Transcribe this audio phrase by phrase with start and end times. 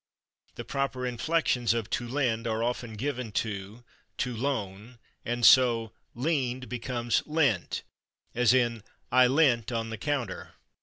[0.55, 3.83] The proper inflections of /to lend/ are often given to
[4.17, 7.83] /to loan/, and so /leaned/ becomes /lent/,
[8.33, 10.55] as in "I /lent/ on the counter."